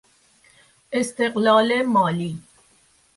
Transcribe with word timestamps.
استقلال 0.93 1.81
مالی 1.81 2.41